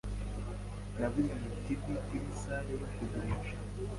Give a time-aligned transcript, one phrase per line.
[0.99, 3.55] Naguze iyi TV kuri sale yo kugurisha.